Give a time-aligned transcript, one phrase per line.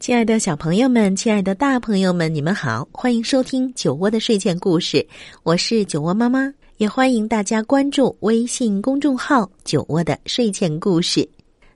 [0.00, 5.04] 亲爱的小朋友们，亲爱的大朋友们，你们好，欢迎收听酒窝的睡前故事，
[5.42, 11.28] 我是酒窝妈妈，也欢迎大家关注微信公众号“酒窝的睡前故事”。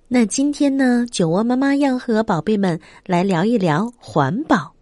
[0.07, 4.73] 那今天呢，酒窝妈妈要和宝贝们来聊一聊环保。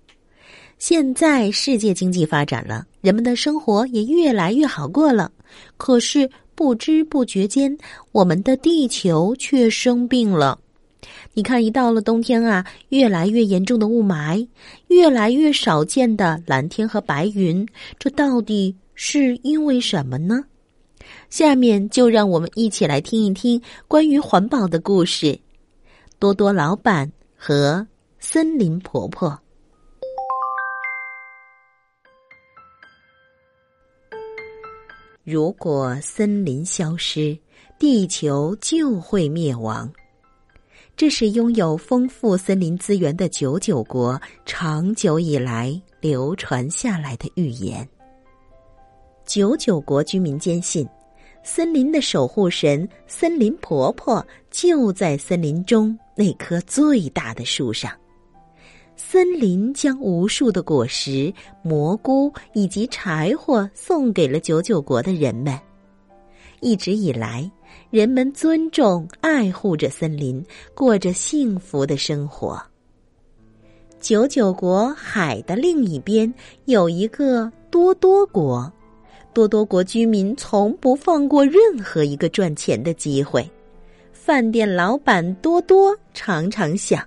[0.79, 5.33] 现在世界经济发展了，人们的生活也越来越好过了，
[5.79, 7.75] 可是不知不觉间，
[8.13, 10.59] 我们的地球却生病了。
[11.33, 14.47] 你看，一到了冬天啊，越来越严重的雾霾，
[14.89, 17.67] 越来越少见的蓝天和白云，
[17.99, 20.45] 这到底是因为什么呢？
[21.29, 25.39] 下面就让我们一起来听一听关于环保的故事：
[26.19, 27.87] 多多老板和
[28.19, 29.39] 森林婆婆。
[35.25, 37.39] 如果森林消失，
[37.79, 39.91] 地球就会灭亡。
[41.01, 47.89] 这是拥有丰富森林资源的九九国长久以来流传下来的预言。
[49.25, 50.87] 九九国居民坚信，
[51.43, 57.91] 森林的守护神森林婆婆就在森林中那棵最大的树上。
[58.95, 65.59] 森林将无数的果实、蘑菇以及柴火送给了九九国的人们。
[66.61, 67.51] 一直以来。
[67.91, 72.61] 人们尊重、爱护着森林，过着幸福的生活。
[74.01, 76.33] 九九国海的另一边
[76.65, 78.73] 有一个多多国，
[79.35, 83.49] 多多国居民从不放过任何一个赚钱的机会。
[84.13, 87.05] 饭店老板多多常常想：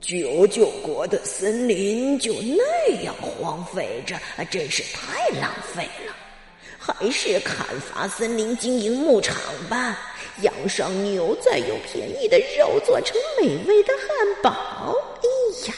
[0.00, 4.16] 九九国的森林就那样荒废着，
[4.50, 6.25] 真是太浪费了。
[6.86, 9.36] 还是砍伐森林，经营牧场
[9.68, 9.98] 吧，
[10.42, 14.94] 养上牛，再用便宜的肉做成美味的汉堡。
[15.16, 15.74] 哎呀，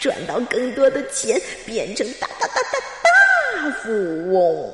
[0.00, 2.80] 赚到更多的钱，变成大大大大
[3.62, 3.92] 大富
[4.32, 4.72] 翁。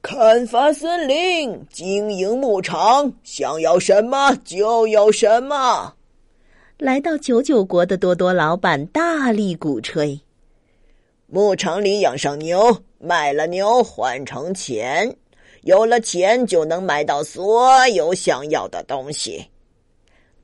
[0.00, 5.94] 砍伐森林，经营牧场，想要什么就有什么。
[6.78, 10.18] 来到九九国的多多老板大力鼓吹。
[11.26, 15.14] 牧场里养上牛，卖了牛换成钱，
[15.62, 19.44] 有了钱就能买到所有想要的东西。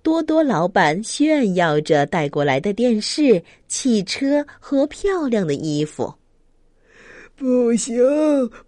[0.03, 6.13] 多多老板炫耀着带过来的电视、汽车和漂亮的衣服。
[7.37, 7.97] 不行，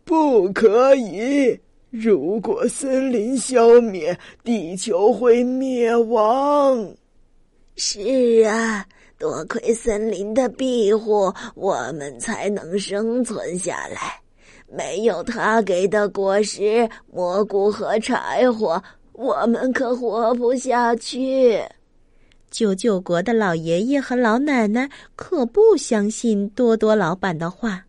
[0.05, 1.59] 不可以！
[1.91, 6.95] 如果森林消灭，地球会灭亡。
[7.77, 8.87] 是啊。
[9.22, 14.21] 多亏森林的庇护，我们才能生存下来。
[14.66, 18.82] 没有他给的果实、蘑菇和柴火，
[19.12, 21.62] 我们可活不下去。
[22.50, 27.84] 救救国的老爷爷和老奶奶可不相信多多老板的话。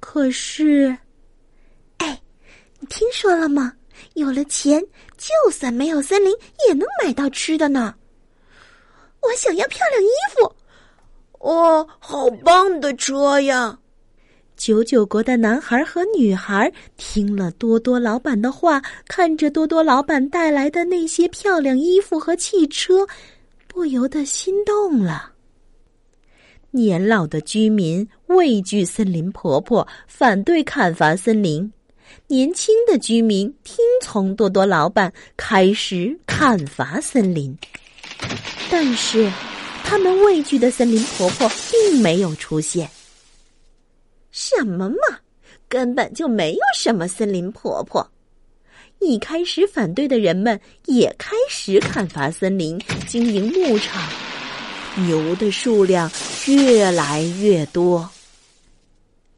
[0.00, 0.96] 可是，
[1.98, 2.18] 哎，
[2.80, 3.74] 你听说了吗？
[4.14, 4.82] 有了钱，
[5.18, 6.34] 就算没有森林，
[6.66, 7.94] 也能买到吃的呢。
[9.26, 10.54] 我想要漂亮衣服，
[11.40, 13.76] 哦，好棒的车呀！
[14.56, 23.06] 九九国的男孩和女孩听了多多老板的话，看着多多老板带来的那些漂亮衣服和汽车，
[23.66, 25.32] 不由得心动了。
[26.70, 31.70] 年老的居民畏惧森林婆婆，反对砍伐森林；
[32.28, 37.56] 年轻的居民听从多多老板，开始砍伐森林。
[38.78, 39.32] 但是，
[39.84, 42.86] 他们畏惧的森林婆婆并没有出现。
[44.30, 44.96] 什么嘛，
[45.66, 48.06] 根本就没有什么森林婆婆。
[48.98, 52.78] 一开始反对的人们也开始砍伐森林，
[53.08, 54.06] 经营牧场，
[55.06, 56.10] 牛的数量
[56.46, 58.06] 越来越多。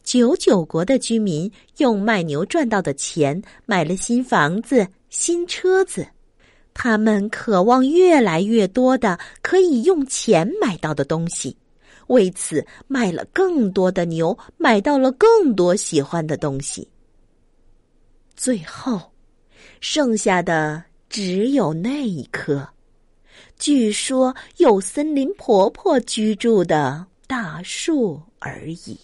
[0.03, 6.05] 九九国的居民用卖牛赚到的钱买了新房子、新车子。
[6.81, 11.57] 他们渴望越来越多的可以用钱买到的东西，
[12.07, 16.89] 为此卖了更多的牛，买到了更多喜欢的东西。
[18.37, 19.11] 最后，
[19.81, 20.81] 剩下的
[21.11, 22.65] 只有那一棵，
[23.59, 28.97] 据说有森林婆婆居住的大树而已。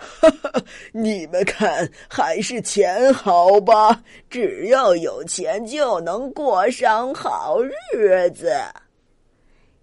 [0.00, 0.62] 哈哈，
[0.92, 4.02] 你们看，还是钱好吧？
[4.30, 7.58] 只要有钱，就能过上好
[7.92, 8.50] 日子。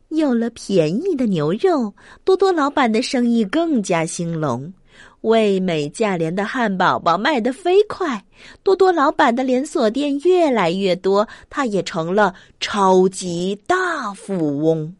[0.10, 1.94] 有了便宜的牛肉，
[2.24, 4.74] 多多老板的生意更加兴隆。
[5.22, 8.24] 味美价廉的汉堡包卖得飞快，
[8.64, 14.96] 多多老板的连锁店越来越多，他也成了超级大富翁。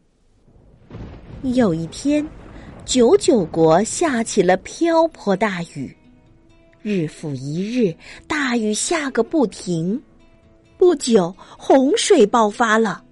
[1.44, 2.28] 有一天，
[2.88, 5.94] 九九国下起了瓢泼大雨，
[6.82, 7.94] 日复一日，
[8.28, 10.02] 大雨下个不停。
[10.78, 13.04] 不久，洪水爆发了。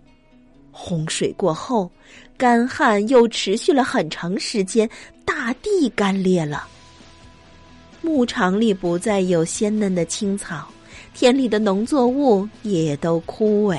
[0.72, 1.92] 洪水过后，
[2.38, 4.90] 干旱又持续了很长时间，
[5.26, 6.66] 大地干裂了。
[8.02, 10.70] 牧场里不再有鲜嫩的青草，
[11.14, 13.78] 田里的农作物也都枯萎。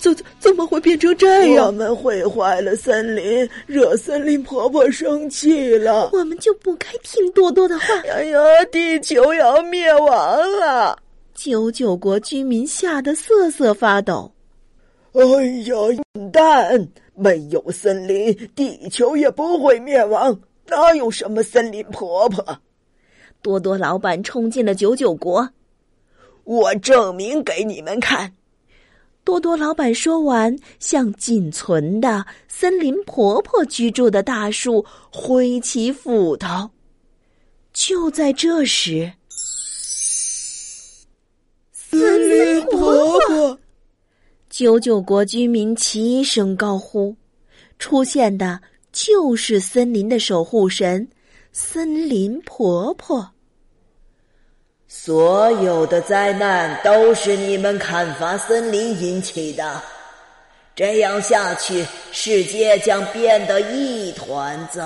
[0.00, 1.66] 怎怎么会变成这样？
[1.66, 6.10] 我们毁坏了森林，惹森林婆婆生气了。
[6.12, 7.86] 我们就不该听多多的话。
[8.12, 8.38] 哎呀，
[8.70, 10.98] 地球要灭亡了！
[11.34, 14.32] 九九国居民吓得瑟瑟发抖。
[15.12, 15.22] 哎
[15.64, 15.74] 呀，
[16.12, 16.88] 笨蛋！
[17.14, 20.38] 没有森林，地球也不会灭亡。
[20.68, 22.58] 哪有什么森林婆婆？
[23.40, 25.48] 多多老板冲进了九九国，
[26.44, 28.30] 我证明给你们看。
[29.26, 36.70] 多多老板说完，向仅存的森林婆婆居住的大树挥起斧头。
[37.72, 39.12] 就在这时，
[41.72, 43.58] 森林婆婆，
[44.48, 47.16] 九九国居民齐声高呼
[47.80, 48.60] ：“出现的
[48.92, 51.08] 就是森林的守护神——
[51.50, 53.28] 森林婆婆。”
[54.98, 59.80] 所有的灾难都是你们砍伐森林引起的，
[60.74, 64.82] 这样下去，世界将变得一团糟。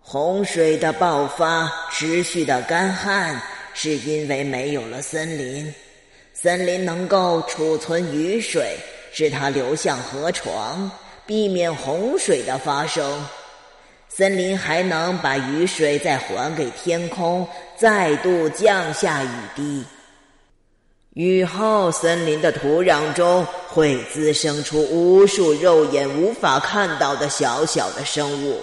[0.00, 3.40] 洪水的爆发，持续的干旱，
[3.72, 5.72] 是因为没有了森林。
[6.32, 8.76] 森林能够储存雨水，
[9.12, 10.90] 使它流向河床，
[11.24, 13.24] 避免洪水的发生。
[14.08, 17.44] 森林还能把雨水再还给天空，
[17.76, 19.84] 再度降下雨滴。
[21.14, 28.60] 雨后，森林的土壤中会滋生出无数肉眼无法看到的小小的生物，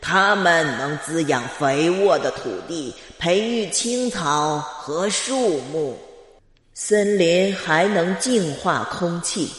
[0.00, 5.98] 它们能滋养肥沃的土地，培育青草和树木。
[6.72, 9.52] 森林还能净化空气。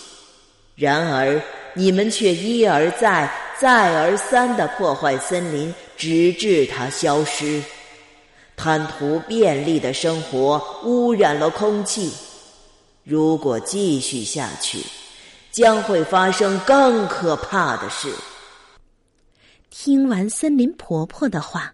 [0.75, 1.41] 然而，
[1.73, 3.31] 你们却一而再。
[3.57, 7.61] 再而三的破坏森林，直至它消失，
[8.55, 12.11] 贪图便利的生活污染了空气。
[13.03, 14.79] 如果继续下去，
[15.51, 18.11] 将会发生更可怕的事。
[19.69, 21.73] 听完森林婆婆的话，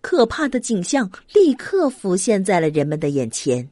[0.00, 3.68] 可怕的景象立刻浮现在了人们的眼前。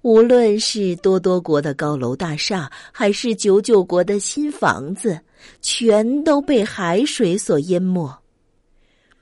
[0.00, 5.20] 无论是多多国的高楼大厦，还是九九国的新房子，
[5.60, 8.21] 全都被海水所淹没。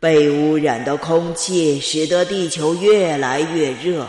[0.00, 4.06] 被污染的空气使得地球越来越热，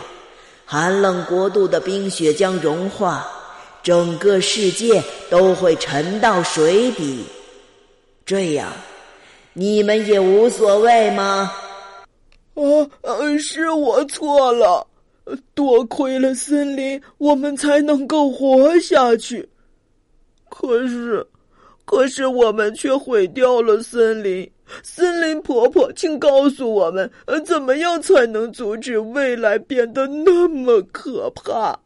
[0.64, 3.26] 寒冷国度的冰雪将融化，
[3.82, 7.22] 整个世界都会沉到水底。
[8.24, 8.72] 这样，
[9.52, 11.52] 你们也无所谓吗？
[12.54, 14.86] 啊，是我错了。
[15.54, 19.46] 多亏了森林，我们才能够活下去。
[20.48, 21.24] 可是，
[21.84, 24.50] 可是我们却毁掉了森林。
[24.82, 31.78] 森林婆婆，请告诉我们，呃，怎么样才能阻止未来变得那么可怕？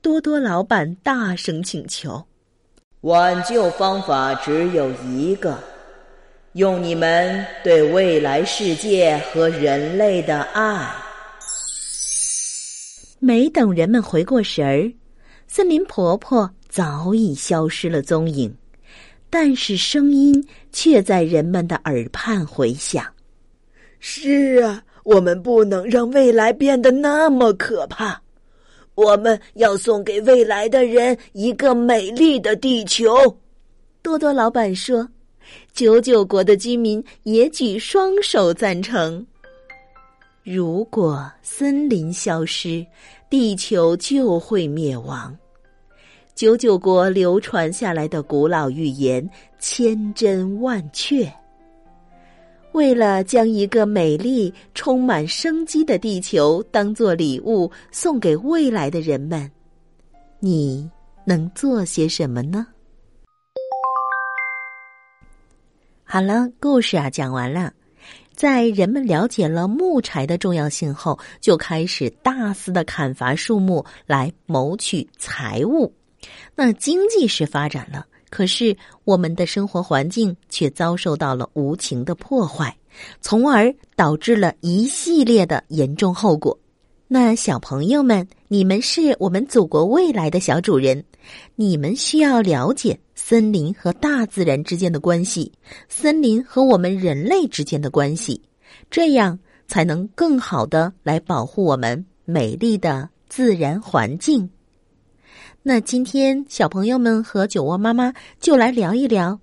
[0.00, 2.24] 多多老板大声请求。
[3.00, 5.58] 挽救方法只有一个，
[6.52, 10.90] 用你们对未来世界和人类的爱。
[13.18, 14.92] 没等人们回过神儿，
[15.46, 18.54] 森林婆婆早已消失了踪影，
[19.36, 23.04] 但是声音却在人们的耳畔回响。
[23.98, 28.22] 是啊，我们不能让未来变得那么可怕，
[28.94, 33.36] 我们要送给未来的人一个美丽的地球。
[34.02, 35.08] 多多老板说
[35.74, 39.26] ：“九九国的居民也举双手赞成。”
[40.44, 42.86] 如果森林消失，
[43.28, 45.36] 地球就会灭亡。
[46.34, 49.28] 九九国流传下来的古老预言
[49.60, 51.32] 千真万确。
[52.72, 59.48] 为了将一个美丽、充满生机的地球当做礼物送给未来的人们，
[60.40, 60.90] 你
[61.24, 62.66] 能做些什么呢？
[66.02, 67.72] 好了，故事啊讲完了。
[68.34, 75.94] 在人们了解了木柴的重要性后，就开始大肆的砍伐树木来谋取财物。
[76.54, 82.76] 那经济是发展了，可是我们的生活环境却遭受到了无情的破坏，
[83.20, 86.58] 从而导致了一系列的严重后果。
[87.06, 91.04] 那小朋友们，你们是我们祖国未来的小主人，
[91.54, 95.52] 你们需要了解森林和大自然之间的关系，
[95.88, 98.40] 森林和我们人类之间的关系，
[98.90, 99.38] 这样
[99.68, 104.48] 才能更好的来保护我们美丽的自然环境。
[105.66, 109.40] 那今天小朋友们和酒窝妈妈就来聊一聊，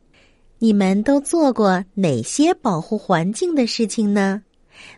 [0.60, 4.44] 你们都做过哪些保护环境的事情呢？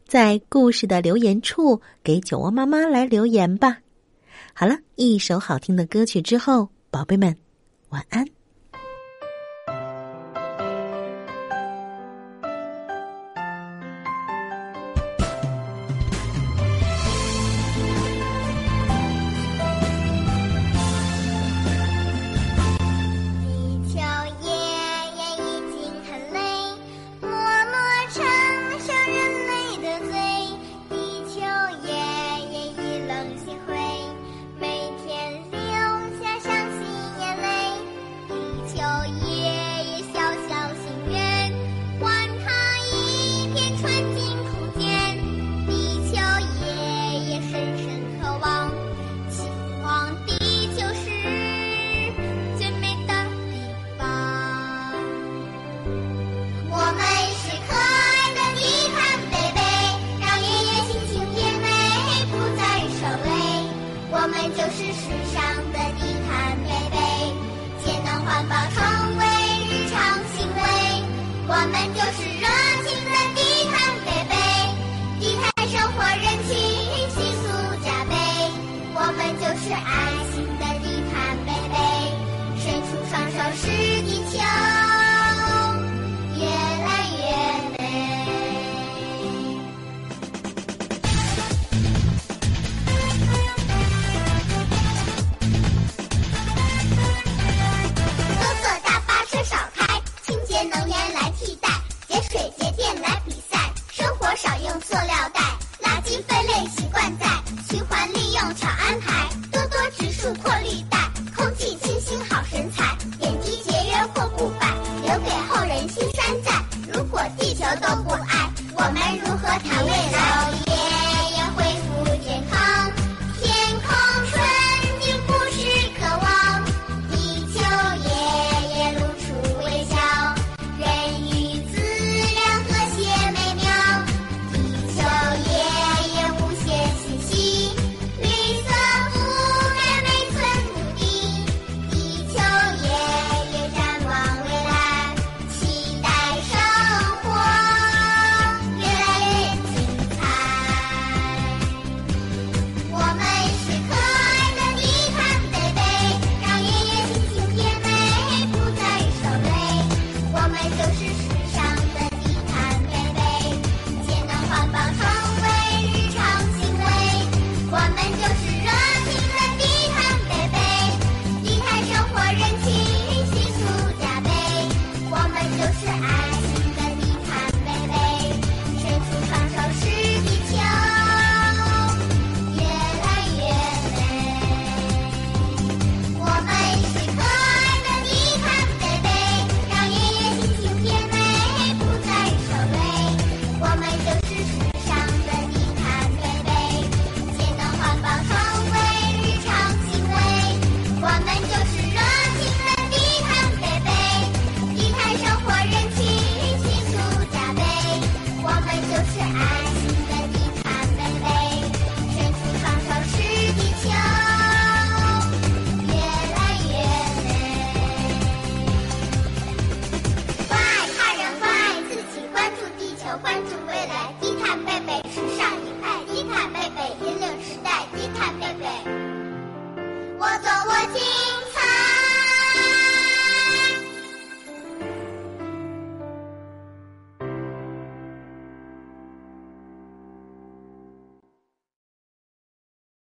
[0.06, 3.78] 在故事的留言处给酒窝妈妈来留言吧。
[4.54, 7.34] 好了一首好听的歌曲之后，宝贝们
[7.88, 8.28] 晚安。